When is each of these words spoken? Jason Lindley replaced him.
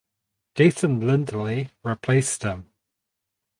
Jason 0.55 0.99
Lindley 1.01 1.69
replaced 1.83 2.41
him. 2.41 2.65